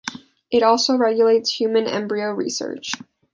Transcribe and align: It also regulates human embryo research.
It 0.49 0.63
also 0.63 0.95
regulates 0.97 1.59
human 1.59 1.85
embryo 1.85 2.31
research. 2.31 2.93